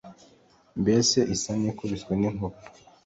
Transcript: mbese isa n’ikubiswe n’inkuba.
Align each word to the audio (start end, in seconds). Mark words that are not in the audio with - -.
mbese 0.81 1.17
isa 1.35 1.51
n’ikubiswe 1.59 2.13
n’inkuba. 2.19 2.57